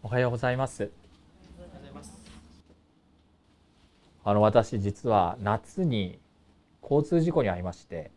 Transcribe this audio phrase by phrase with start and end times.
[0.00, 0.90] おはようございます。
[4.24, 6.20] あの私実は夏に
[6.82, 8.12] 交通事故に遭いまして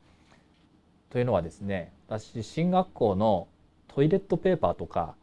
[1.09, 3.47] というのはですね私進学校の
[3.87, 5.15] トイレットペーパーとか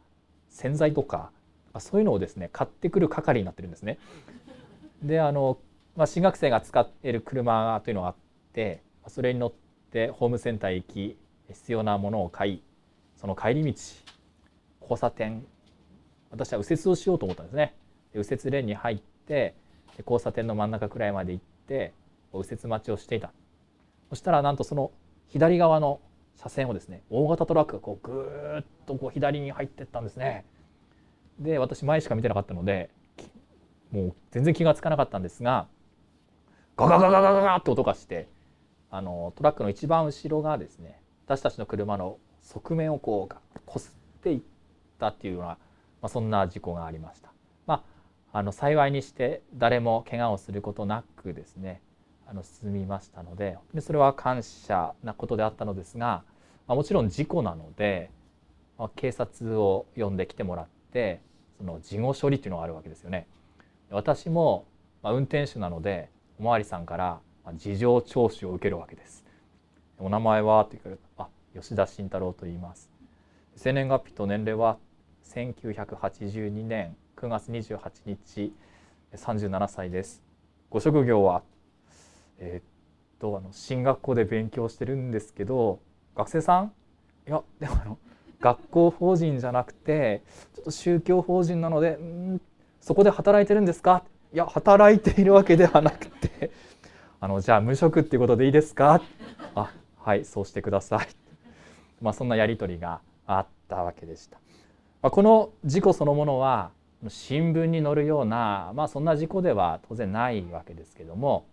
[0.49, 1.31] 洗剤とか
[1.79, 3.97] そういうのをですね買ってくる係になってるんですね。
[5.01, 5.59] であの、
[5.95, 8.15] まあ、新学生が使っている車というのがあっ
[8.51, 9.53] てそれに乗っ
[9.91, 11.17] てホームセンターへ行き
[11.47, 12.61] 必要なものを買い
[13.15, 13.79] その帰り道
[14.81, 15.45] 交差点
[16.31, 17.75] 私は右折をしようと思ったんですね。
[18.13, 19.55] で右折レーンに入って
[19.97, 21.93] で交差点の真ん中くらいまで行って
[22.33, 23.31] 右折待ちをしていた
[24.09, 24.91] そしたらなんとその
[25.27, 25.99] 左側の
[26.35, 30.45] 車線をですね大型トラックがこうぐーっとこう左に入っていったんですね。
[31.39, 32.89] で私前しか見てなかったので
[33.91, 35.67] もう全然気が付かなかったんですが
[36.75, 38.27] ガガガガガガガって音がして
[38.91, 44.41] あのトラックの一番後ろがですね私たちの車の側面をこうこすっていっ
[44.97, 45.57] たっていうような、
[46.01, 47.31] まあ、そんな事故がありました。
[47.65, 47.83] ま
[48.33, 51.81] あ、あの幸いにして誰も怪我をすることなくですね
[52.27, 56.23] あの進みましたので本当にそれは感謝なことであったのですが、
[56.67, 58.11] まあ、もちろん事故なので、
[58.77, 61.21] まあ、警察を呼んできてもらって
[61.57, 63.27] その事後処理っていうのがあるわけですよね。
[63.89, 64.65] 私も、
[65.01, 67.19] まあ、運転手なのでおまわりさんから
[67.55, 69.25] 事情聴取を受けるわけです。
[69.97, 70.63] お名前は？
[70.65, 71.27] と言われるあ
[71.59, 72.89] 吉田慎太郎と言います。
[73.55, 74.77] 生年月日と年齢は？
[75.29, 78.51] 1982年9月28日
[79.13, 80.23] 37歳です。
[80.71, 81.43] ご職業は
[82.39, 85.79] えー、っとあの進学校で勉強してるんですけど
[86.15, 86.71] 学生さん？
[87.27, 87.97] いやでもあの
[88.39, 90.23] 学校法人じゃなくて
[90.55, 92.41] ちょっと宗教法人なのでん
[92.81, 94.03] そこで働いてるんですか？
[94.33, 96.49] いや働いているわけではなくて
[97.19, 99.01] あのじゃあ無職っていうことでいいですか？
[99.53, 101.07] あはいそうしてください。
[102.01, 104.39] まあそんなやり取りがあったわけでした、
[105.01, 106.71] まあ、この事故そのものは
[107.07, 111.45] 新聞に載るようなまあそんな事故では当然ないわけですけども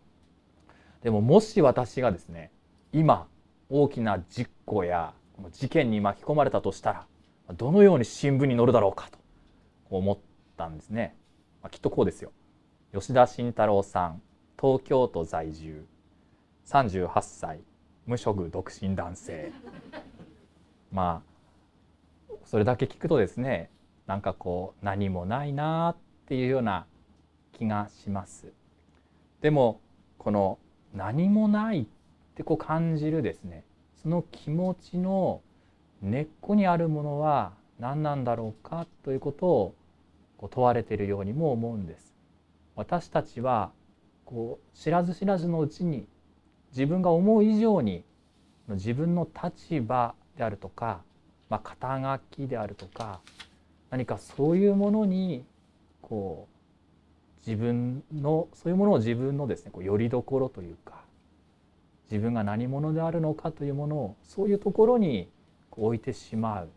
[1.03, 2.51] でももし私がですね
[2.93, 3.29] 今
[3.71, 5.13] 大きな事故や
[5.53, 7.07] 事件に巻き込まれたとしたら
[7.57, 9.19] どのように新聞に載るだろうかと
[9.91, 10.19] 思っ
[10.57, 11.15] たんですね、
[11.63, 12.33] まあ、きっとこうですよ。
[12.93, 14.23] 吉田慎太郎さん
[14.61, 15.85] 東京都在住
[16.67, 17.61] 38歳
[18.07, 19.53] 無職独身男性。
[20.91, 21.36] まあ
[22.57, 23.69] それだけ聞くとですね
[24.07, 25.97] なんかこう何もないなっ
[26.27, 26.87] ていうような
[27.53, 28.47] 気がします
[29.43, 29.79] でも
[30.17, 30.59] この
[30.95, 31.87] 何もないっ
[32.35, 33.63] てこう感じるですね
[34.03, 35.43] その気持ちの
[36.01, 39.75] 根っこにあるものは何なんだろうかということを
[40.39, 42.15] こう問われているようにも思うんです。
[42.75, 43.71] 私たちは
[44.25, 46.07] こう知らず知らずのうちに
[46.71, 48.03] 自分が思う以上に
[48.67, 51.03] 自分の立場であるとか、
[51.49, 53.21] まあ、肩書きであるとか
[53.91, 55.45] 何かそういうものに
[56.03, 61.03] こう自分のそういうものを自分のですねこうよりどころというか
[62.11, 65.29] 自分が何者であるのかというものをそういうところに
[65.73, 66.69] 置いてしまう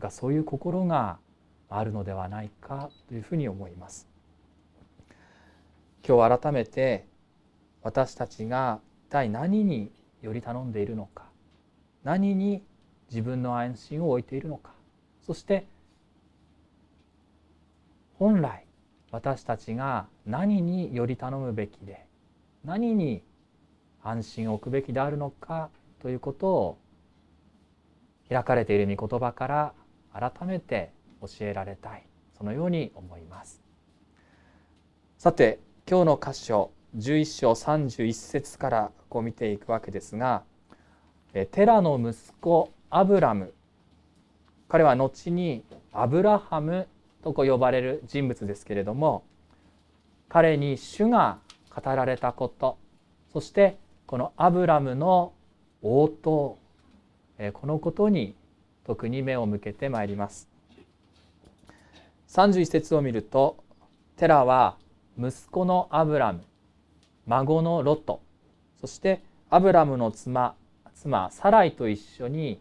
[0.00, 1.18] かそういう心が
[1.68, 4.08] あるのではないかというふうに思います。
[6.06, 7.06] 今日改めて
[7.82, 9.90] 私たちが一体何に
[10.22, 11.24] より頼んでいるのか
[12.02, 12.62] 何に
[13.10, 14.72] 自分の安心を置いているのか。
[15.22, 15.66] そして
[18.18, 18.64] 本来
[19.10, 22.06] 私たちが何により頼むべきで
[22.64, 23.22] 何に
[24.02, 25.70] 安心を置くべきであるのか
[26.00, 26.78] ということを
[28.28, 29.72] 開かれている御言葉から
[30.12, 32.04] 改めて教えられたい。
[32.36, 33.60] そのように思います。
[35.18, 35.58] さて
[35.88, 40.42] 今日の箇所11章31節からこう見ていくわけですが
[41.32, 43.52] テラの息子アブラム。
[44.68, 46.88] 彼は後にアブラハム
[47.22, 49.24] とこう呼ばれる人物ですけれども
[50.28, 51.38] 彼に主が
[51.74, 52.76] 語られたこと
[53.32, 55.32] そしてこのアブラムの
[55.82, 56.58] 応答
[57.52, 58.34] このことに
[58.84, 60.48] 特に目を向けてまいります。
[62.28, 63.56] 31節を見ると
[64.16, 64.76] テラは
[65.18, 66.42] 息子のアブラム
[67.26, 68.20] 孫のロト
[68.80, 70.54] そしてアブラムの妻
[70.94, 72.60] 妻サライと一緒に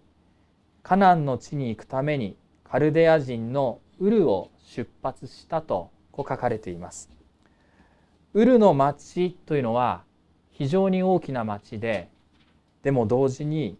[0.87, 7.09] カナンの地に行くためにカルデア人のウルを出発したとこう書かれています。
[8.33, 10.05] ウルの町というのは
[10.53, 12.07] 非常に大きな町で
[12.83, 13.77] でも同時に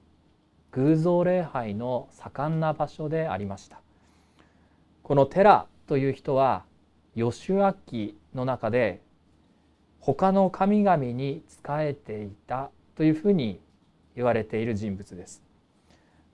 [0.71, 3.79] 偶像礼拝の盛んな場所でありました。
[5.01, 6.65] このテラという人は
[7.15, 9.01] ヨシュア記の中で
[10.01, 13.61] 他の神々に仕えていたというふうに
[14.17, 15.41] 言われている人物です、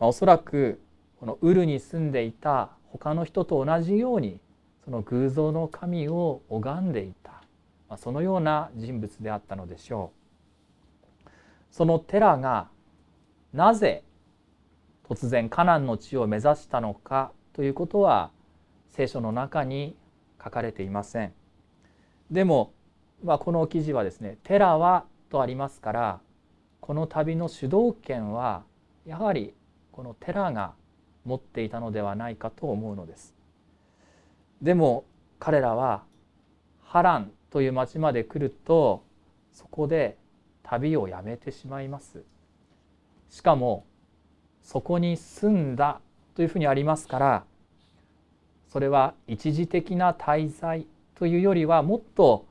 [0.03, 0.81] まあ、おそらく
[1.21, 4.41] このウルに住んでいた他の人と同じように
[4.83, 7.31] その偶像の神を拝んでいた、
[7.88, 10.11] まあ、そのような人物であったのでしょ
[11.25, 11.29] う。
[11.71, 12.67] そのテラが
[13.53, 14.03] なぜ
[15.07, 18.29] 突然カナンの地を目指したのかということは
[18.89, 19.95] 聖書の中に
[20.44, 21.33] 書かれていません。
[22.29, 22.73] でも、
[23.23, 26.19] まあ、この記事はですね「テラは」とありますから
[26.81, 28.63] この旅の主導権は
[29.06, 29.53] やはり
[29.94, 30.74] このテラが
[31.24, 33.34] 持っていたのではないかと思うのです。
[34.62, 35.06] でも
[35.40, 36.04] 彼らは
[36.81, 39.04] ハランという町まで来ると
[39.51, 40.18] そこで
[40.63, 42.24] 旅をやめてしまいます。
[43.30, 43.86] しかも
[44.63, 46.01] そこに住んだ
[46.36, 47.44] というふうにありますから
[48.69, 52.48] それは一時的な滞在というよりはもっと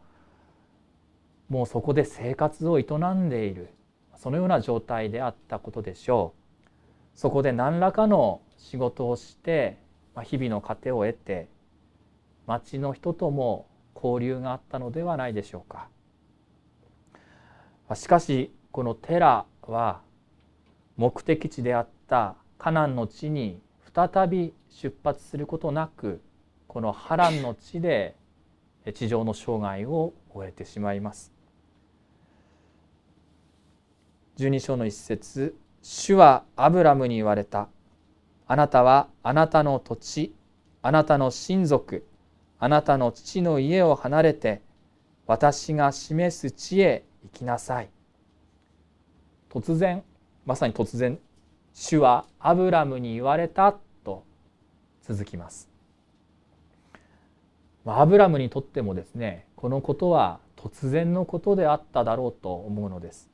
[1.49, 2.85] もうそこで生活を営
[3.15, 3.69] んでいる
[4.17, 6.42] そのような状態であったことでしょう。
[7.15, 9.79] そこで何らかの仕事をして
[10.15, 11.49] まあ日々の糧を得て
[12.47, 15.89] 町の人とも交流があったのではないでしょうか。
[17.95, 20.01] しかしこのテラは
[20.97, 23.61] 目的地であったカナンの地に
[23.95, 26.23] 再び出発することなく
[26.67, 28.17] この波乱の地で
[28.95, 31.33] 地上の生涯を終えてしまいます。
[34.39, 37.69] 12章の一節主はアブラムに言われた。
[38.47, 40.35] あなたはあなたの土地
[40.81, 42.07] あなたの親族
[42.59, 44.63] あなたの父の家を離れて
[45.27, 47.91] 私が示す地へ行きなさい。
[49.51, 50.05] 突然
[50.47, 51.19] まさに突然
[51.75, 53.75] 主はアブラムに言われた
[54.05, 54.25] と
[55.03, 55.69] 続きます。
[57.85, 63.32] アブラムにとってもですねこのことは突然のことであっただろうと思うのです。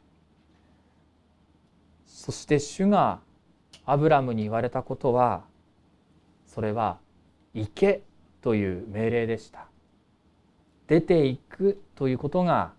[2.19, 3.21] そして主が
[3.87, 5.45] アブラムに言われたことは
[6.47, 6.99] それは
[7.55, 8.03] 「行け」
[8.43, 9.69] という命令でした。
[10.89, 12.73] 出ていくということが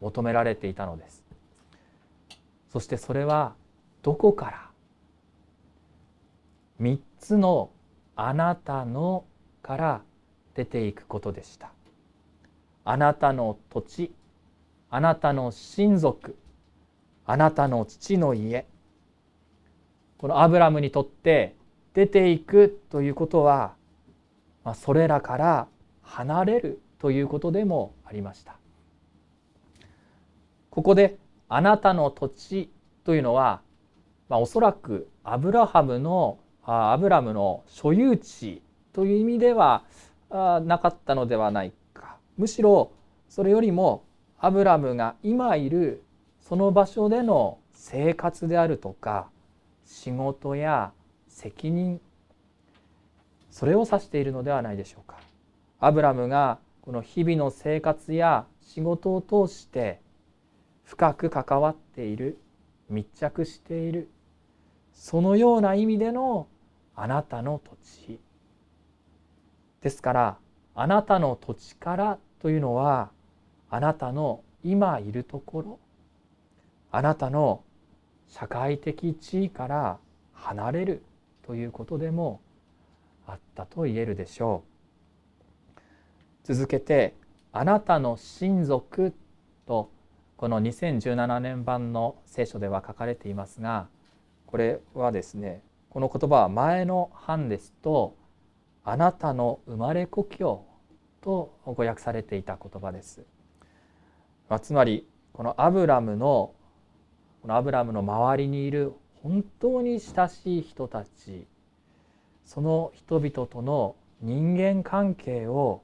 [0.00, 1.24] 求められていたのです。
[2.68, 3.56] そしてそれは
[4.02, 4.70] どこから
[6.80, 7.70] ？3つの
[8.14, 9.24] あなたの
[9.60, 10.02] から
[10.54, 11.72] 出ていくことでした。
[12.84, 14.14] あなたの土地
[14.88, 16.36] あなたの親族
[17.26, 18.66] あなたの父の家
[20.18, 21.54] このアブラムにとって
[21.92, 23.74] 出ていくということは、
[24.64, 25.68] まあ、それらから
[26.02, 28.56] 離れるということでもありました。
[30.70, 31.18] ここで
[31.48, 32.70] あなたの土地
[33.04, 33.60] というのは、
[34.28, 38.62] まあ、おそらくアブラハムのアブラムの所有地
[38.92, 39.84] という意味では
[40.30, 42.16] なかったのではないか。
[42.38, 42.92] むしろ
[43.28, 44.04] それよりも
[44.38, 46.02] アブラムが今いる
[46.40, 49.28] その場所での生活であるとか
[49.84, 50.92] 仕事や
[51.28, 52.00] 責任
[53.50, 55.16] それを指しているのではないでしょうか。
[55.80, 60.00] アブラムがこの日々の生活や仕事を通して
[60.84, 62.38] 深く関わっている
[62.90, 64.10] 密着している
[64.92, 66.46] そのような意味での
[66.94, 68.20] あなたの土地
[69.80, 70.38] ですから
[70.74, 73.10] あなたの土地からというのは
[73.70, 75.78] あなたの今いるところ
[76.90, 77.63] あなたの
[78.34, 79.98] 社会的地位から
[80.32, 81.04] 離れる
[81.46, 82.40] ということでも
[83.28, 84.64] あったと言えるでしょ
[85.76, 85.80] う
[86.42, 87.14] 続けて
[87.52, 89.14] 「あなたの親族」
[89.66, 89.88] と
[90.36, 93.86] この2017年版の聖書では書かれていますが
[94.46, 98.16] これはですねこの言葉は前の版ですと
[98.82, 100.64] 「あなたの生まれ故郷」
[101.22, 103.24] と語訳されていた言葉です。
[104.48, 106.52] まあ、つまりこのアブラムの
[107.44, 111.46] このアブラムの周りにいる本当に親しい人たち
[112.46, 115.82] その人々との人間関係を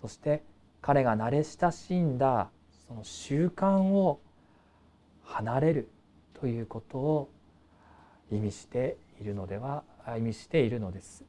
[0.00, 0.44] そして
[0.80, 2.50] 彼が慣れ親しんだ
[2.86, 4.20] その習慣を
[5.24, 5.88] 離れる
[6.34, 7.30] ということを
[8.30, 9.82] 意味しているのでは
[10.16, 11.24] 意味しているのです。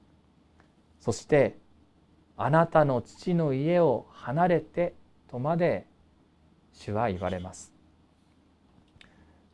[0.99, 1.57] そして
[2.37, 4.93] あなたの父の家を離れて
[5.31, 5.87] とまで
[6.73, 7.74] 主は言われます。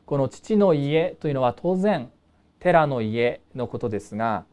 [0.06, 2.10] この父の家というのは当然
[2.58, 4.44] 寺の家のことですが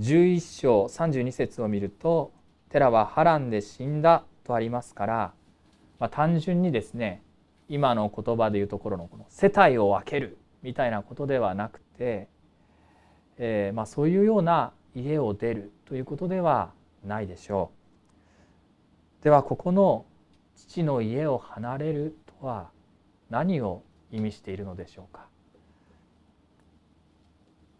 [0.00, 2.32] 11章32節を見ると
[2.70, 5.32] 寺は波乱で死んだとありますから、
[5.98, 7.22] まあ、単純にですね
[7.68, 12.28] 今の言葉でいうところのこの世帯を分けるみたいなことではなくて、
[13.38, 16.72] えー、まあそういうような家を出るということでは
[17.04, 17.70] ないでしょ
[19.20, 19.24] う。
[19.24, 20.06] ではここの
[20.56, 22.70] 父の家を離れるとは
[23.28, 25.26] 何を意味しているのでしょうか？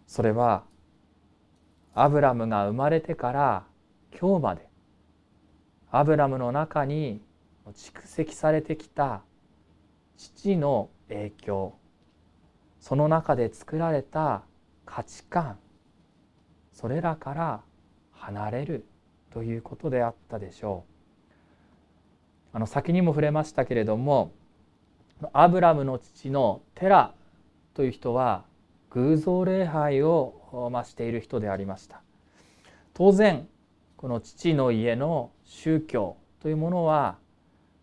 [0.07, 0.65] それは
[1.95, 3.65] アブラムが生まれてから
[4.19, 4.69] 今日まで。
[5.93, 7.21] アブラムの中に
[7.75, 9.23] 蓄積されてきた
[10.17, 11.75] 父の影響。
[12.79, 14.43] その中で作られた
[14.87, 15.59] 価値観。
[16.73, 17.61] それらから
[18.13, 18.87] 離れる
[19.33, 20.85] ということであったでしょ
[22.53, 22.57] う。
[22.57, 24.33] あの先にも触れましたけれども
[25.33, 27.15] アブラムの父のテラ
[27.75, 28.45] という人は
[28.91, 32.03] 偶像礼拝を増している人でありました。
[32.95, 33.47] 当然
[33.97, 37.19] この父の家の宗教というものは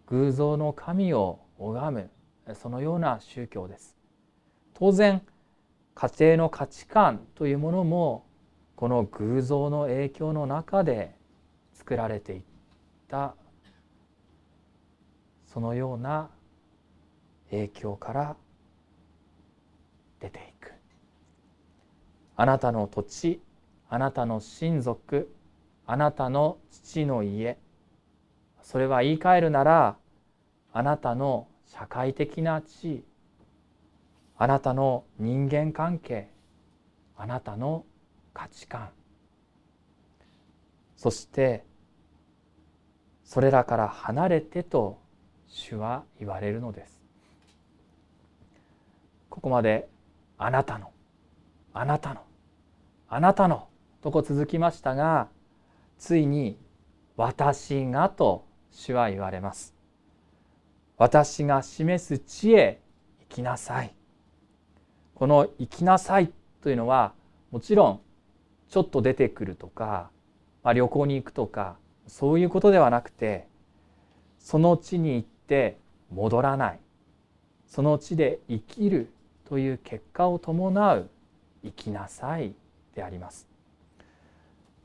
[0.07, 2.09] 偶像の神を拝む
[2.55, 3.95] そのような宗教です。
[4.73, 5.21] 当然
[5.95, 8.25] 家庭の価値観というものも
[8.75, 11.15] この偶像の影響の中で
[11.73, 12.43] 作られていっ
[13.07, 13.33] た
[15.47, 16.29] そのような
[17.51, 18.35] 影響から
[20.19, 20.73] 出ていく。
[22.35, 23.41] あなたの土地
[23.89, 25.33] あなたの親族
[25.85, 27.57] あなたの父の家
[28.61, 29.95] それは言い換えるなら
[30.73, 33.03] あなたの社会的な地位
[34.37, 36.29] あなたの人間関係
[37.15, 37.85] あなたの
[38.33, 38.89] 価値観。
[40.95, 41.63] そして
[43.23, 44.99] それらから離れてと
[45.47, 46.96] 主は言われるのです。
[49.37, 49.87] ここまで
[50.39, 50.89] あなたの
[51.71, 52.21] あなたの
[53.07, 53.67] あなたの
[54.01, 55.27] とこ続きましたが
[55.99, 56.57] ついに
[57.17, 59.75] 私がと主は言われます。
[60.97, 62.81] 私が示す地へ
[63.29, 63.93] 行きなさい。
[65.13, 66.31] この行きなさい
[66.63, 67.13] というのは
[67.51, 68.01] もちろん
[68.69, 70.09] ちょっと出てくるとか、
[70.63, 71.77] まあ、旅行に行くとか
[72.07, 73.45] そういうことではなくて
[74.39, 75.77] その地に行って
[76.11, 76.79] 戻らない。
[77.67, 79.11] その地で生きる
[79.47, 81.09] という結果を伴う
[81.63, 82.53] 生きなさい
[82.95, 83.47] であります。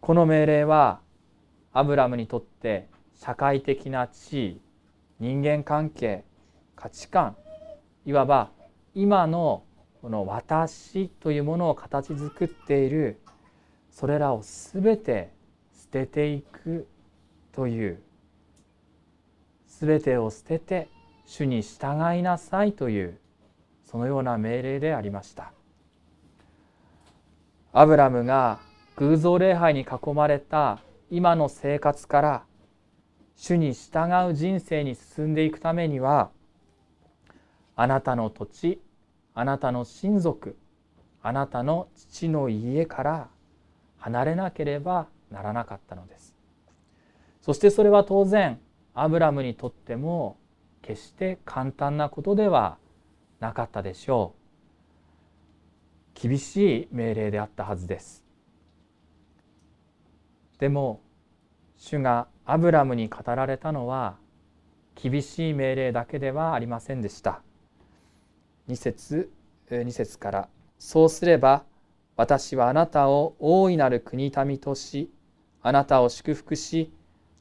[0.00, 1.00] この命令は
[1.72, 4.60] アブラムにとって社会的な地位
[5.18, 6.24] 人間関係
[6.76, 7.36] 価値観
[8.06, 8.50] いわば
[8.94, 9.64] 今の
[10.00, 13.20] この私というものを形作っている
[13.90, 15.32] それらを全て
[15.80, 16.86] 捨てていく
[17.52, 18.02] という
[19.66, 20.88] 全てを捨てて
[21.26, 23.18] 主に従いなさいという
[23.92, 25.52] そのような命令でありました。
[27.74, 28.58] アブラムが
[28.96, 30.80] 偶像礼拝に囲まれた
[31.10, 32.42] 今の生活から
[33.36, 36.30] 主に従う人生に進んでいくためには
[37.76, 38.80] あなたの土地
[39.34, 40.56] あなたの親族
[41.22, 43.28] あなたの父の家から
[43.98, 46.34] 離れなければならなかったのです。
[47.42, 48.58] そしてそれは当然
[48.94, 50.38] アブラムにとっても
[50.80, 52.78] 決して簡単なことでは
[53.42, 54.34] なかったでしょ
[56.16, 56.28] う。
[56.28, 58.24] 厳しい命令であったはずです。
[60.60, 61.00] でも
[61.76, 64.16] 主がアブラムに語られたのは
[64.94, 67.42] 厳しい命令だけではありませんでした。
[68.68, 69.32] 2節
[69.68, 71.64] 2節から「そうすれば
[72.16, 75.10] 私はあなたを大いなる国民とし
[75.62, 76.92] あなたを祝福し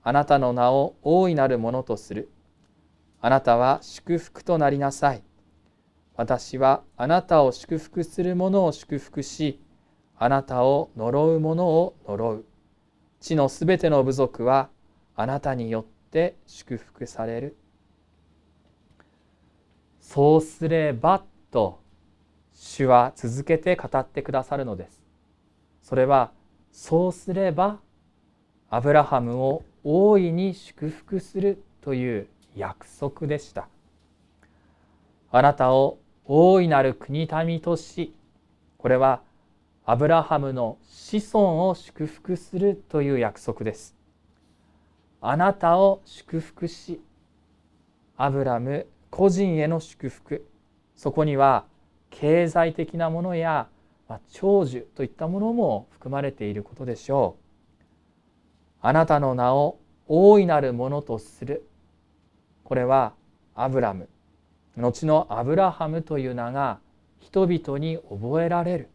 [0.01, 2.31] あなたの名を大いなるものとする。
[3.20, 5.22] あなたは祝福となりなさい。
[6.15, 9.60] 私はあなたを祝福する者を祝福し
[10.18, 12.46] あなたを呪う者を呪う。
[13.20, 14.70] 地のすべての部族は
[15.15, 17.58] あなたによって祝福される。
[20.00, 21.80] そうすればと
[22.53, 25.01] 主は続けて語ってくださるのです。
[25.82, 26.32] それは
[26.72, 27.80] そうすれば
[28.70, 33.68] アブラハムを大いに祝福するという約束でした。
[35.34, 38.14] あなたを大いなる国民とし
[38.78, 39.22] これは
[39.86, 43.96] アブラハムの子孫を祝福するという約束です。
[45.22, 47.02] あなたを祝福し
[48.18, 50.48] アブラム個人への祝福。
[50.96, 51.66] そこには
[52.10, 53.68] 経済的なものや、
[54.08, 57.86] ま、長寿といったものも含まれていることでしょう。
[58.82, 61.68] あなたの名を大いなるものとする。
[62.64, 63.14] これは
[63.56, 64.10] アブラム。
[64.78, 66.80] 後のアブラハムという名が
[67.20, 68.90] 人々に覚えられる。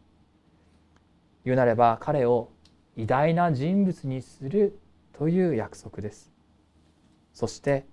[1.45, 2.49] 言うなれば彼を
[2.95, 4.79] 偉大な人物にする
[5.13, 6.31] という約束です。
[7.33, 7.85] そして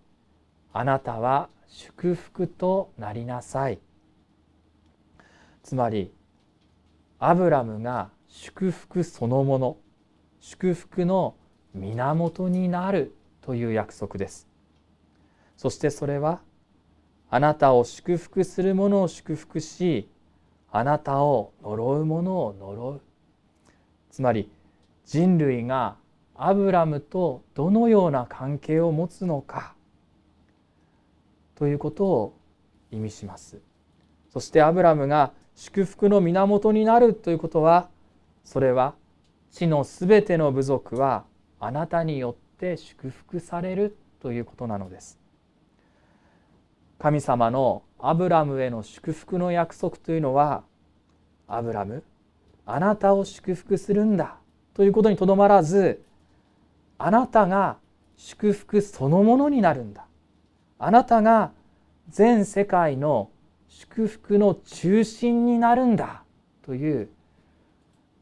[0.72, 3.78] あなたは祝福となりなさい。
[5.62, 6.12] つまり
[7.18, 9.76] アブラムが祝福そのもの
[10.40, 11.36] 祝福の
[11.74, 14.48] 源になるという約束です。
[15.56, 16.40] そしてそれは
[17.34, 20.08] あなたを祝福する者を祝福し
[20.70, 23.00] あなたを呪う者を呪う。
[24.08, 24.48] つまり
[25.04, 25.96] 人類が
[26.36, 29.74] アブラムとどのような関係を持つのか。
[31.56, 32.36] ということを
[32.92, 33.58] 意味します。
[34.32, 37.88] そしてアブラムが祝福の源になるということは
[38.44, 38.94] それは
[39.50, 41.24] 地のすべての部族は
[41.58, 45.23] あなたによって祝福されるということなのです。
[46.98, 50.62] 神様のアブラムへの祝福の約束というのは
[51.48, 52.02] アブラム
[52.66, 54.36] あなたを祝福するんだ
[54.74, 56.02] ということにとどまらず
[56.98, 57.76] あなたが
[58.16, 60.06] 祝福そのものになるんだ。
[60.78, 61.52] あなたが
[62.08, 63.30] 全世界の
[63.68, 66.22] 祝福の中心になるんだ
[66.62, 67.08] という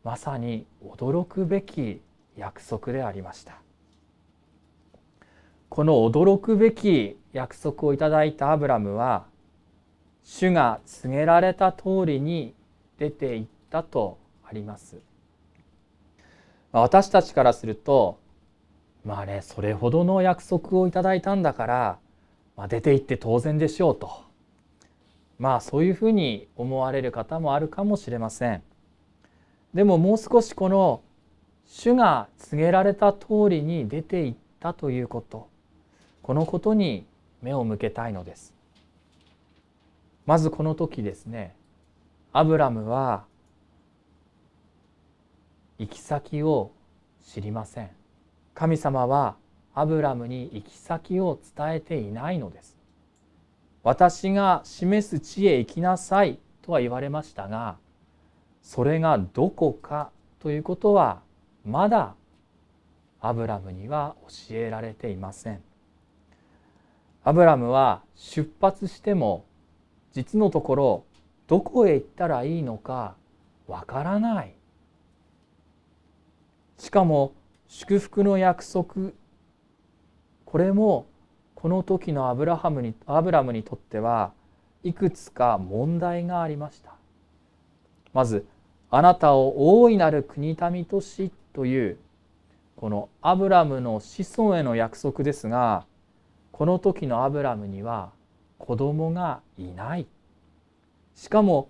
[0.05, 2.00] まさに驚くべき
[2.37, 3.55] 約束でありました。
[5.69, 9.24] この驚くべき約束をいただいたアブラムは
[10.24, 12.54] 主が告げられた通りに
[12.98, 14.98] 出ていったとあります。
[16.70, 18.18] 私たちからすると
[19.04, 21.98] まあねそれほどの約束をいただいたんだから、
[22.56, 24.10] まあ、出て行って当然でしょうと。
[25.38, 28.62] まあそういうふうに思われる方もあるかもしれません。
[29.74, 31.02] でももう少しこの
[31.66, 35.48] 主が告げられた通りに出て行ったということ。
[36.22, 37.06] このことに
[37.42, 38.54] 目を向けたいのです。
[40.25, 41.54] まずこの時ですね
[42.32, 43.25] アブラムは
[45.78, 46.70] 行き先を
[47.25, 47.90] 知りません。
[48.54, 49.37] 神様は
[49.75, 52.76] アブラムに行き先を伝えていないのです。
[53.82, 57.76] 私が示す地へ行きなさいとは言われましたが
[58.62, 61.20] それがどこかということは
[61.64, 62.14] まだ
[63.20, 65.62] アブラムには教えられていません。
[67.25, 69.45] アブラムは出発しても
[70.12, 71.05] 実のところ
[71.47, 73.14] どこへ行ったらいいのか
[73.67, 74.55] わからない。
[76.79, 77.33] しかも
[77.69, 79.12] 祝福の約束。
[80.45, 81.07] これも
[81.55, 84.32] この時のアブラハムにアブラムにとっては
[84.82, 86.95] いくつか問題がありました。
[88.13, 88.47] まず
[88.91, 91.99] あなたを大いなる国民としという
[92.76, 95.87] このアブラムの子孫への約束ですが
[96.62, 98.12] この時のアブラムには
[98.56, 100.06] 子供がいない。
[101.16, 101.68] しかも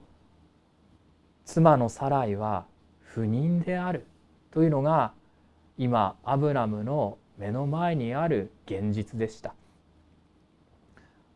[1.46, 2.66] 妻のサライは
[3.00, 4.04] 不妊である。
[4.50, 5.14] というのが
[5.78, 9.54] 今アブラムの目の前にある現実でした。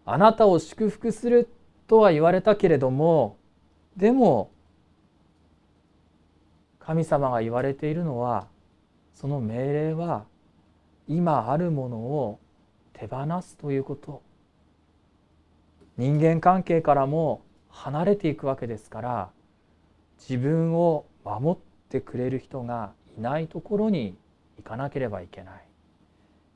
[0.04, 1.48] あなたを祝福する
[1.86, 3.38] とは言われたけれども
[3.96, 4.50] でも
[6.78, 8.48] 神様が言われているのは
[9.14, 10.26] その命令は
[11.08, 12.38] 今あるものを
[12.98, 14.22] 手放すということ。
[15.98, 19.30] 人間関係からも離れていくわけですから
[20.18, 24.16] 自分を守ってくれる人がいないところに
[24.56, 25.64] 行かなければいけない。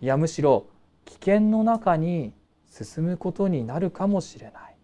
[0.01, 0.67] いやむしろ
[1.05, 2.33] 危険の中に
[2.67, 4.77] 進むことになるかもしれない。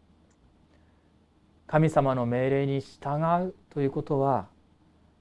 [1.66, 4.47] 神様の命令に従うということは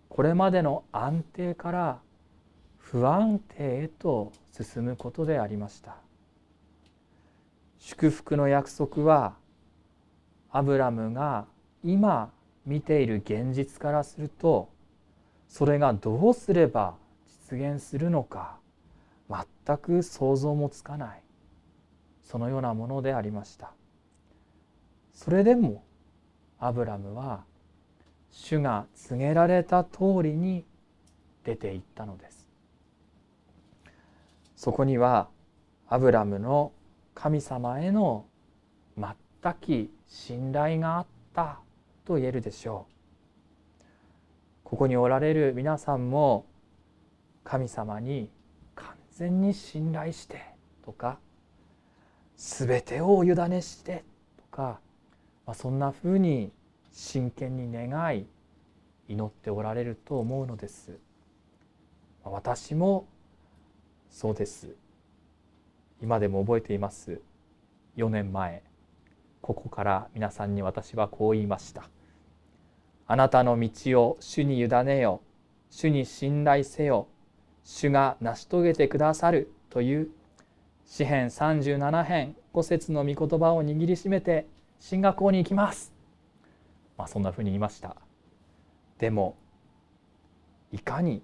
[0.09, 1.99] これまでの安定から
[2.77, 6.04] 不安定へと進むことでありました。
[7.87, 9.35] 祝福の約束は
[10.49, 11.45] アブラムが
[11.83, 12.31] 今
[12.65, 14.69] 見ている現実からすると
[15.47, 16.95] それがどうすれば
[17.51, 18.57] 実現するのか
[19.29, 21.21] 全く想像もつかない。
[22.23, 23.71] そのようなものでありました。
[25.13, 25.83] それでも
[26.57, 27.43] アブラムは
[28.31, 30.65] 主が告げられた通りに
[31.43, 32.49] 出て行ったのです。
[34.55, 35.27] そこには
[35.87, 36.71] アブラムの
[37.15, 38.25] 神様への
[38.97, 41.59] 全き信頼があった
[42.03, 43.83] と言えるでしょう。
[44.63, 46.45] ここにおられる皆さんも
[47.43, 48.29] 神様に
[48.75, 50.41] 完全に信頼して
[50.83, 51.19] とか
[52.35, 54.03] 全てをお委ねして
[54.37, 54.79] とか、
[55.45, 56.51] まあ、そんなふうに
[56.91, 58.25] 真剣に願い
[59.07, 60.97] 祈っておられると思うのです。
[62.23, 63.07] 私も
[64.09, 64.75] そうです。
[66.01, 67.21] 今でも覚えています
[67.97, 68.63] 4年前
[69.41, 71.89] ここから皆さんに私はこう言いました
[73.07, 75.21] あなたの道を主に委ねよ
[75.69, 77.07] 主に信頼せよ
[77.63, 80.09] 主が成し遂げてくださるという
[80.85, 84.47] 詩編37編5節の御言葉を握りしめて
[84.79, 85.91] 進学校に行きます。
[86.97, 87.97] まあそんなふうに言いました。
[88.99, 89.35] でも
[90.71, 91.21] いかに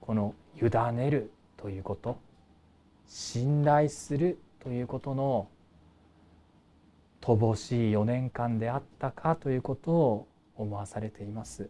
[0.00, 2.18] この委ねるということ
[3.10, 5.48] 信頼するということの
[7.20, 11.68] 乏しい4年間であったかということを思わされています。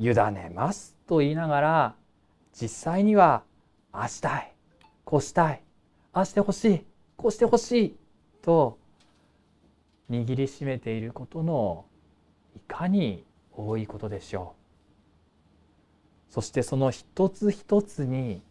[0.00, 1.94] 委ねますと言いながら
[2.52, 3.44] 実際には
[3.92, 4.52] あしたい
[5.04, 5.62] こうしたい
[6.12, 7.96] ああしてほしいこうしてほしい
[8.42, 8.78] と
[10.10, 11.84] 握りしめていることの
[12.56, 14.54] いかに多いことでしょ
[16.30, 18.42] うそしてその一つ一つに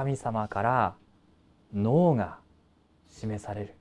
[0.00, 0.94] 神様から
[1.74, 2.38] 脳が
[3.06, 3.74] 示される。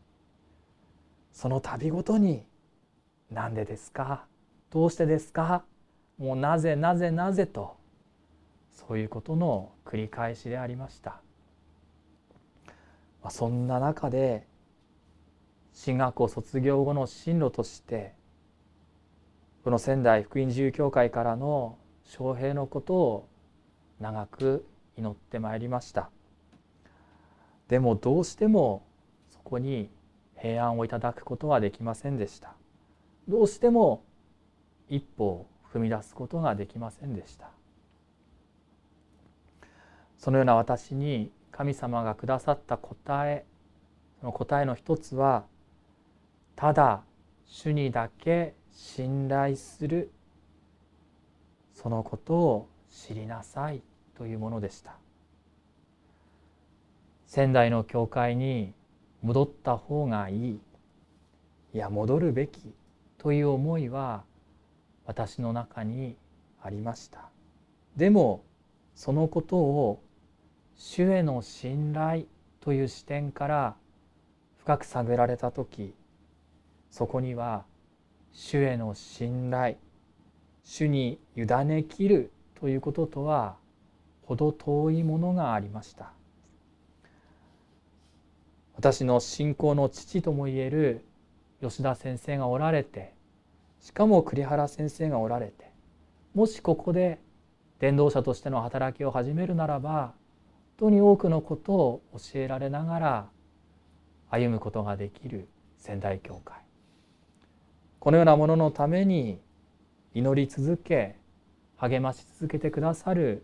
[1.32, 2.44] その度ごとに
[3.32, 4.26] 「何でですか？
[4.70, 5.64] どうしてですか？
[6.18, 7.78] もうなぜなぜなぜ」と
[8.70, 11.22] そういうことの繰り返しでありました。
[13.30, 14.46] そんな中で
[15.72, 18.14] 進学校卒業後の進路として
[19.64, 23.30] この仙台福音自由教会からの翔平のことを
[24.02, 24.66] 長く
[25.00, 26.10] 祈ってまいりました。
[27.70, 28.86] でもどうしても
[29.30, 29.90] そこに
[30.38, 32.54] 平安をいただくことはできませんでした。
[33.28, 34.04] どうしても
[34.90, 37.50] 一歩を踏み出すことができませんでした。
[40.18, 43.46] そのような私に神様がくださった答え
[44.20, 45.46] その答えの一つは
[46.56, 47.04] ただ
[47.46, 50.12] 主にだけ信頼する
[51.74, 53.82] そのことを知りなさい。
[54.20, 54.98] というものでした。
[57.26, 58.74] 仙台の教会に
[59.22, 60.60] 戻った方がいい。
[61.74, 62.74] いや戻るべき。
[63.18, 64.24] という思いは
[65.06, 66.18] 私の中に
[66.62, 67.30] ありました。
[67.96, 68.44] でも
[68.94, 70.04] そのことを
[70.76, 72.26] 主への信頼
[72.60, 73.76] という視点から
[74.58, 75.94] 深く探られた時
[76.92, 77.66] そこには
[78.34, 79.78] 主への信頼
[80.64, 83.59] 主に委ねきるということとは
[84.30, 86.12] 程遠いものがありました。
[88.76, 91.04] 私の信仰の父ともいえる
[91.62, 93.14] 吉田先生がおられて
[93.82, 95.70] しかも栗原先生がおられて
[96.34, 97.20] もしここで
[97.80, 100.14] 伝道者としての働きを始めるならば
[100.78, 103.30] 本当に多くのことを教えられながら
[104.30, 106.58] 歩むことができる仙台教会。
[108.00, 109.42] このようなもののために
[110.14, 111.18] 祈り続け
[111.76, 113.44] 励まし続けてくださる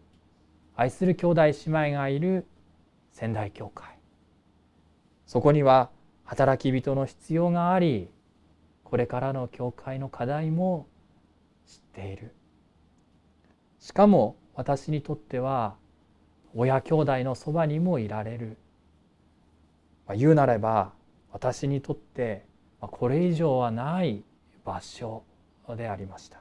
[0.76, 2.46] 愛する兄弟姉妹がいる
[3.12, 3.98] 仙台教会。
[5.26, 5.90] そこには
[6.24, 8.10] 働き人の必要があり
[8.84, 10.88] これからの教会の課題も
[11.66, 12.34] 知っている。
[13.80, 15.76] しかも私にとっては
[16.54, 18.58] 親兄弟のそばにもいられる、
[20.08, 20.94] まあ、言うなれば
[21.32, 22.46] 私にとって
[22.80, 24.24] これ以上はない
[24.64, 25.24] 場所
[25.76, 26.40] でありました。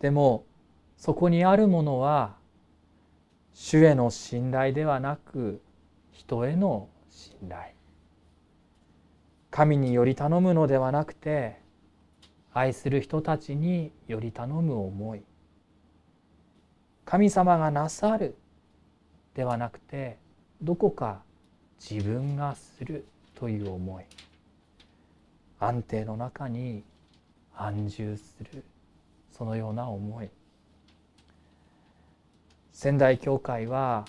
[0.00, 0.44] でも
[0.96, 2.39] そこにあるものは
[3.62, 5.60] 主への信頼ではなく
[6.12, 7.74] 人への信頼。
[9.50, 11.60] 神により頼むのではなくて
[12.54, 15.22] 愛する人たちにより頼む思い。
[17.04, 18.34] 神様がなさる
[19.34, 20.16] ではなくて
[20.62, 21.20] どこか
[21.78, 24.04] 自分がするという思い。
[25.58, 26.82] 安定の中に
[27.54, 28.64] 安住する。
[29.30, 30.30] そのような思い。
[32.80, 34.06] 仙台教会は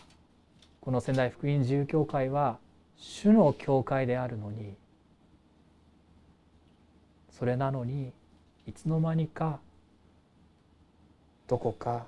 [0.79, 2.57] この仙台福音自由教会は
[2.95, 4.75] 主の教会であるのに
[7.37, 8.13] それなのに
[8.65, 9.59] いつの間にか
[11.49, 12.05] どこか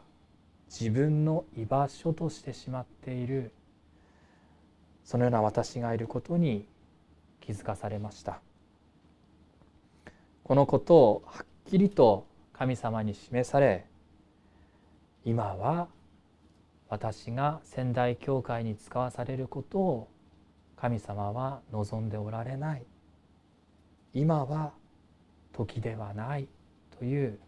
[0.69, 3.51] 自分の居場所としてしまっている
[5.03, 6.65] そのような私がいることに
[7.41, 8.39] 気づかされました。
[10.45, 13.85] このことをはっきりと神様に示され
[15.25, 15.89] 今は
[16.93, 20.11] 私が仙台教会に使わされることを
[20.75, 22.85] 神様は望んでおられない。
[24.13, 24.73] 今は
[25.53, 26.47] 時ではない
[26.99, 27.39] という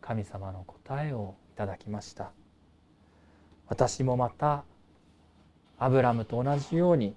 [0.00, 2.30] 神様の答えをいただきました。
[3.66, 4.64] 私もまた
[5.78, 7.14] アブラムと同じように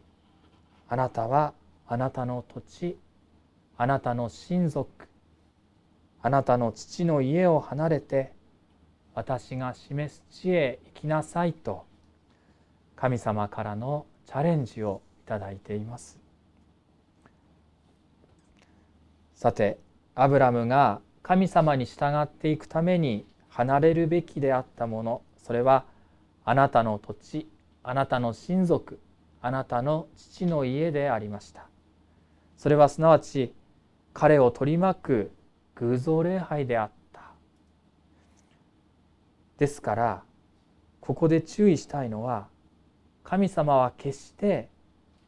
[0.90, 1.54] あなたは
[1.88, 2.98] あなたの土地
[3.78, 4.90] あなたの親族
[6.22, 8.34] あなたの父の家を離れて
[9.14, 11.86] 私が示す地へ行きなさいと
[12.96, 16.20] 神様からのチャレンジをいただいています。
[19.34, 19.78] さて
[20.16, 25.86] アブラムが神様に従っていくために離れるべきであったものそれは
[26.46, 27.48] あなたの土地
[27.84, 29.00] あなたの親族
[29.42, 31.66] あなたの父の家でありました。
[32.56, 33.54] それはすなわち
[34.14, 35.32] 彼を取り巻く
[35.76, 37.01] 偶像礼拝であった。
[39.62, 40.24] ですから
[41.02, 42.48] ここで注意したいのは
[43.24, 44.70] 神様は決して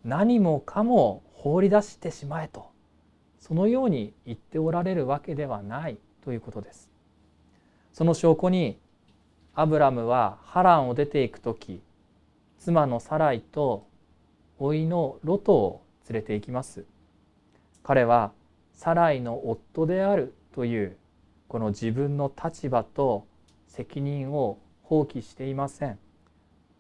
[0.03, 2.71] 何もかも放り出してしまえと
[3.39, 6.89] そのように言っておられるわけではないということです。
[7.91, 8.79] その証拠に
[9.53, 11.79] アブラムはハランを出ていく時
[12.57, 13.85] 妻のサライと
[14.57, 16.85] 甥のロトを連れて行きます。
[17.83, 18.31] 彼は
[18.73, 20.97] サライの夫であるという
[21.47, 23.27] この自分の立場と
[23.75, 25.97] 責任を放棄していません。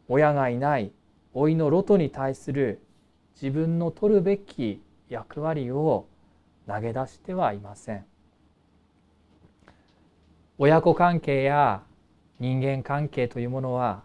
[0.07, 0.91] 親がいない
[1.33, 2.83] 甥いのロトに対する
[3.41, 4.79] 自分の取るべき
[5.09, 6.05] 役割を
[6.67, 8.05] 投げ出してはいません。
[10.59, 11.81] 親子関係や
[12.39, 14.03] 人間関係というものは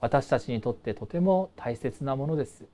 [0.00, 2.64] 私たちにとってとても大切なものです。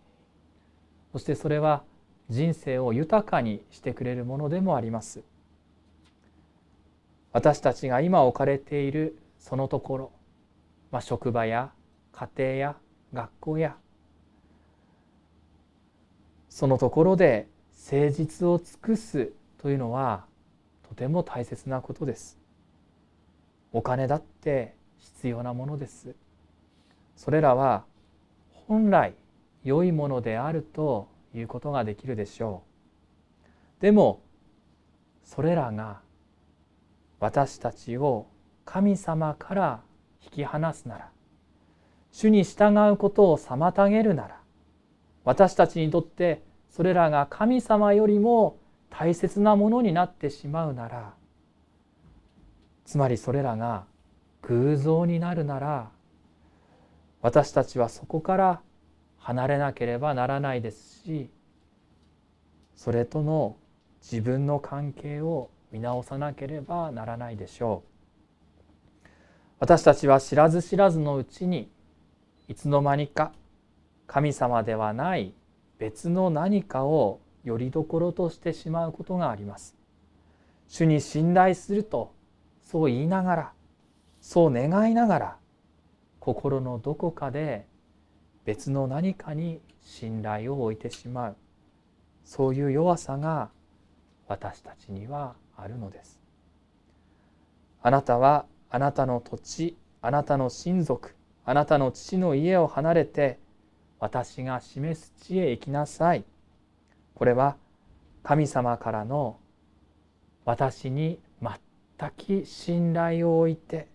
[1.11, 1.83] そしてそれは
[2.31, 5.25] 人生を豊かにしてくれるものでもあります。
[7.39, 10.13] 私たちが今置かれているそのところ、
[10.91, 11.71] まあ、職場や
[12.11, 12.77] 家庭や
[13.15, 13.77] 学校や
[16.49, 17.47] そのところで
[17.91, 20.25] 誠実を尽くすというのは
[20.89, 22.41] とても大切なことです。
[23.73, 26.17] お金だって必要なものです。
[27.15, 27.85] それらは
[28.51, 29.15] 本来
[29.63, 32.65] 良いものであるということができるでしょ
[33.79, 33.83] う。
[33.83, 34.23] でも
[35.23, 36.01] それらが
[37.21, 38.27] 私たちを
[38.65, 39.81] 神様から
[40.25, 41.11] 引き離すなら
[42.13, 44.41] 主に従うことを妨げるなら
[45.25, 48.59] 私たちにとってそれらが神様よりも
[48.91, 51.15] 大切なものになってしまうなら
[52.85, 53.85] つまりそれらが
[54.43, 55.91] 偶像になるなら
[57.21, 58.61] 私たちはそこから
[59.19, 61.31] 離れなければならないですし
[62.77, 63.57] それとの
[64.01, 69.09] 自分の関係を見直さなければならないでしょう。
[69.61, 71.71] 私たちは知らず知らずのうちに
[72.47, 73.33] いつの間にか
[74.07, 75.35] 神様ではない
[75.79, 79.77] 別の何かをよりどころとしてしまうことがあります。
[80.69, 82.13] 主に信頼すると
[82.63, 83.53] そう言いながら
[84.21, 85.37] そう願いながら
[86.21, 87.67] 心のどこかで
[88.45, 91.37] 別の何かに信頼を置いてしまう。
[92.25, 93.49] そういう弱さが
[94.27, 96.19] 私たちにはあるのです。
[97.83, 103.39] あなたはあなたの土地あなたの親族あなたの父の家を離れて
[103.99, 106.25] 私が示す地へ行きなさい。
[107.15, 107.57] これは
[108.23, 109.39] 神様からの
[110.45, 113.89] 私に全く信頼を置いて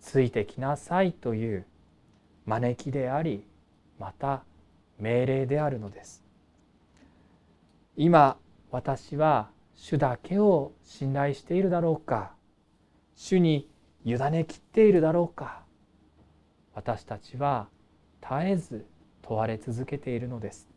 [0.00, 1.66] ついてきなさいという
[2.46, 3.44] 招きであり
[3.98, 4.42] また
[4.98, 6.22] 命令であるのです。
[7.96, 8.36] 今
[8.70, 9.48] 私は
[9.80, 12.32] 主だけを信頼しているだろうか。
[13.16, 13.66] 主に
[14.04, 15.62] 委ねきっているだろうか。
[16.74, 17.66] 私たちは
[18.20, 18.86] 絶えず
[19.22, 20.68] 問われ続けているのです。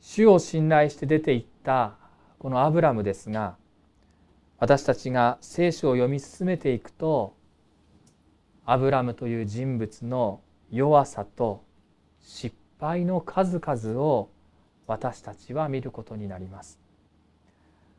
[0.00, 1.96] 主を信頼して出ていった
[2.38, 3.56] このアブラムですが
[4.58, 7.34] 私たちが聖書を読み進めていくと
[8.64, 11.64] アブラムという人物の弱さと
[12.22, 14.30] 失敗の数々を
[14.88, 16.80] 私たちは見ることになります。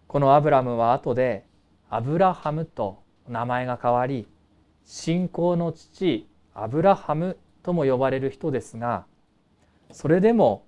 [0.07, 1.45] このアブラムは後で
[1.89, 4.27] アブラハムと名前が変わり
[4.83, 9.05] 信仰の父アブラハムとも呼ばれる人ですが
[9.91, 10.65] それでも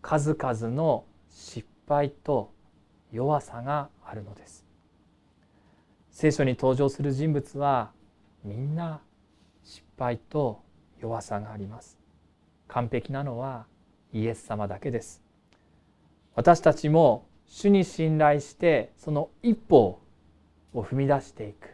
[0.00, 2.52] 数々の失敗と
[3.12, 4.64] 弱さがあるのです。
[6.10, 7.92] 聖書に登場する人物は
[8.44, 9.00] みんな
[9.62, 10.62] 失敗と
[11.00, 11.98] 弱さがあります。
[12.66, 13.66] 完璧なのは
[14.12, 15.22] イエス様だけです。
[16.40, 20.00] 私たちも主に信頼してその一歩
[20.72, 21.68] を踏み出していく。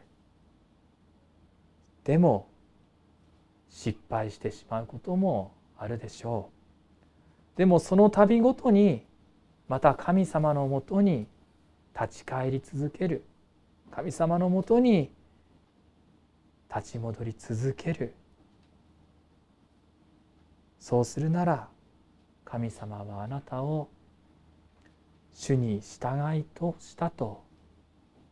[2.02, 2.48] でも
[3.70, 6.50] 失敗してしまうこともあるでしょ
[7.55, 7.59] う。
[7.59, 9.05] でもその度ごとに
[9.68, 11.29] また神様のもとに
[11.94, 13.22] 立ち返り続ける。
[13.92, 15.12] 神様のもとに
[16.74, 18.14] 立ち戻り続ける。
[20.81, 21.68] そうするなら
[22.44, 23.90] 神様はあなたを
[25.37, 27.44] 主に従いとしたと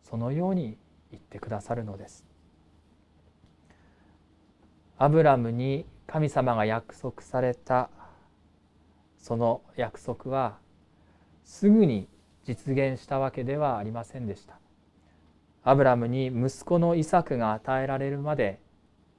[0.03, 0.79] そのように
[1.11, 2.25] 言ってくださるのです。
[4.97, 7.91] アブラムに神様が約束された
[9.19, 10.57] その約束は
[11.45, 12.09] すぐに
[12.45, 14.59] 実現したわけではありませんでした。
[15.63, 18.61] アブラムに息子のイサクが与えられるまで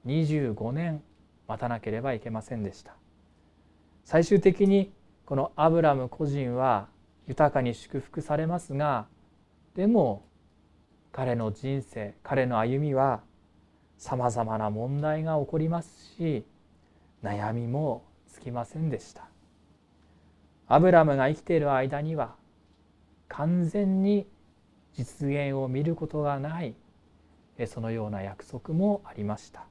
[0.06, 1.02] 25年
[1.46, 2.94] 待たなければいけませんでした。
[4.04, 4.92] 最終的に
[5.24, 6.88] このアブラム個人は
[7.26, 9.06] 豊かに祝福されますが
[9.74, 10.24] でも
[11.12, 13.22] 彼の人生彼の歩みは
[13.98, 16.44] さまざまな問題が起こりますし
[17.22, 19.28] 悩みもつきませんでした。
[20.68, 22.34] アブラムが生きている間には
[23.28, 24.26] 完全に
[24.94, 26.74] 実現を見ることがない
[27.66, 29.64] そのような約束もありました。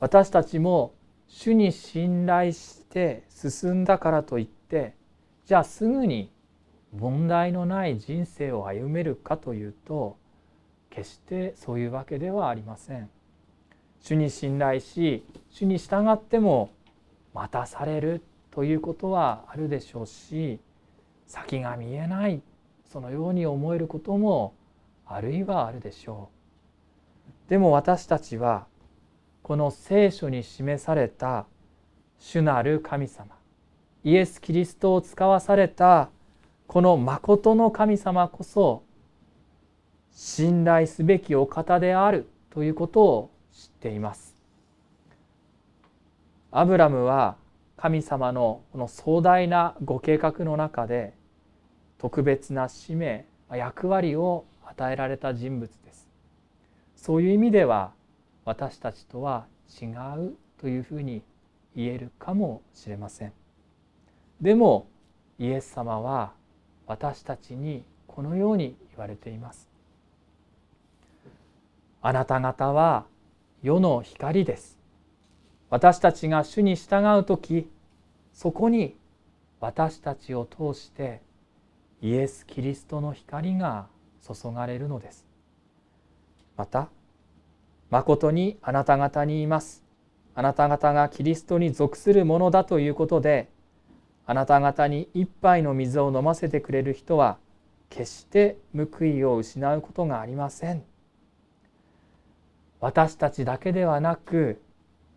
[0.00, 0.94] 私たちも
[1.26, 4.94] 主に信頼して進んだからといって
[5.48, 6.30] じゃあすぐに
[6.94, 10.18] 問題のない人生を歩めるかというと
[10.90, 13.08] 決してそういうわけではありません。
[14.02, 16.68] 主に信頼し主に従っても
[17.32, 20.60] 待たされるということはあるでしょうし
[21.26, 22.42] 先が見えない
[22.84, 24.52] そのように思えることも
[25.06, 26.28] あるいはあるでしょ
[27.46, 27.48] う。
[27.48, 28.66] でも私たちは
[29.42, 31.46] この聖書に示された
[32.18, 33.37] 主なる神様
[34.04, 36.10] イエス・キリストを使わされた
[36.66, 38.82] この誠の神様こそ
[40.12, 44.34] 信頼すべきお方であるということを知っています。
[46.50, 47.36] アブラムは
[47.76, 51.14] 神様のこの壮大なご計画の中で
[51.98, 56.08] 特別な使命役割を与えられた人物です。
[56.96, 57.92] そういう意味では
[58.44, 59.46] 私たちとは
[59.80, 59.86] 違
[60.18, 61.22] うというふうに
[61.76, 63.32] 言えるかもしれません。
[64.40, 64.86] でも
[65.38, 66.32] イエス様は
[66.86, 69.68] 私たちにこのように言われています。
[72.00, 73.06] あなた方は
[73.62, 74.78] 世の光です。
[75.70, 77.68] 私たちが主に従う時
[78.32, 78.96] そこに
[79.60, 81.20] 私たちを通して
[82.00, 83.88] イエス・キリストの光が
[84.22, 85.26] 注がれるのです。
[86.56, 86.88] また
[87.90, 89.82] 誠にあなた方に言います。
[90.34, 93.48] あなた方がキリストに属するものだということで
[94.30, 97.38] あなた方に一杯の水を飲ませてくれる人は
[97.88, 100.84] 決して報いを失うことがありません。
[102.78, 104.60] 私たちだけではなく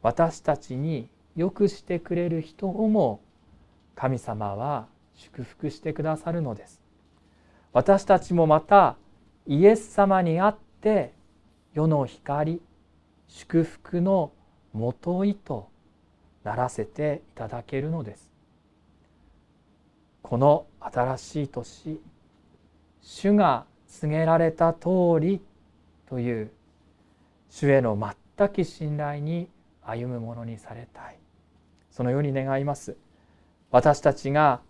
[0.02, 3.20] 私たちによくしてくれる人をも
[3.96, 6.82] 神様は祝福してくださるのです。
[7.74, 8.96] 私たちもまた
[9.46, 11.12] イエス様にあって
[11.74, 12.62] 世の光
[13.28, 14.32] 祝福の
[14.72, 15.68] もといと
[16.46, 18.31] ならせていただけるのです。
[20.32, 22.00] この新しい年
[23.02, 24.88] 主が告げられた通
[25.20, 25.42] り
[26.08, 26.52] という
[27.50, 28.00] 主への
[28.38, 29.50] 全き信頼に
[29.84, 31.18] 歩むものにされたい。
[31.90, 32.96] そのように願います。
[33.72, 34.62] 私たちが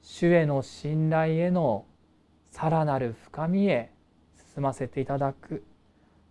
[0.00, 1.84] 主への信頼への
[2.50, 3.90] さらなる深みへ
[4.54, 5.62] 進ませていただく。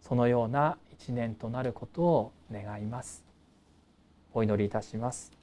[0.01, 3.23] そのような一年となることを願います。
[4.33, 5.38] お祈りいたします。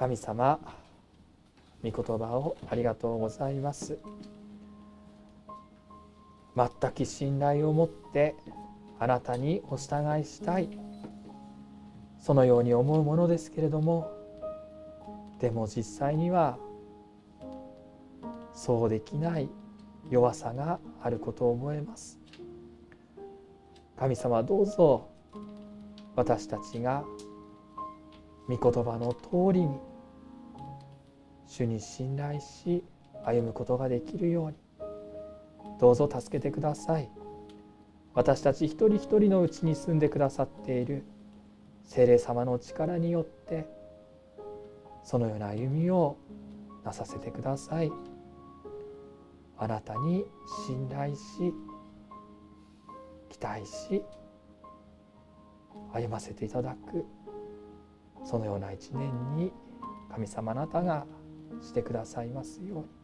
[0.00, 0.58] 神様
[1.84, 3.98] 御言葉をありがとうございます。
[6.56, 8.34] 全き信頼を持って
[8.98, 10.70] あなたにお従いしたい。
[12.18, 14.10] そのように思うものですけれども
[15.38, 16.56] でも実際には
[18.54, 19.50] そうできない
[20.08, 22.18] 弱さがあることを思えます。
[23.98, 25.10] 神様どうぞ
[26.16, 27.04] 私たちが
[28.48, 29.89] 御言葉の通りに
[31.50, 32.84] 主に信頼し
[33.24, 34.54] 歩むことができるように。
[35.80, 37.10] どうぞ助けてください。
[38.14, 41.02] 私たち一人一人のうちに住んでくださっている。
[41.84, 43.66] 精霊様の力によって。
[45.02, 46.16] そのような歩みを
[46.84, 47.90] なさせてください。
[49.58, 50.24] あなたに
[50.66, 51.52] 信頼し
[53.28, 54.04] 期待し
[55.92, 57.04] 歩ませていただく。
[58.24, 59.52] そのような一年に
[60.12, 61.06] 神様あなたが
[61.62, 63.00] してくださいますように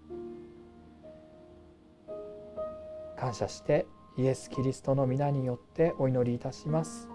[3.17, 3.87] 感謝して
[4.19, 7.09] イエス・キリストの皆によってお祈りいたします。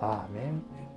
[0.00, 0.87] アーメン